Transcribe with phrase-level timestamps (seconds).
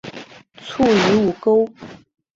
[0.59, 1.69] 卒于午沟。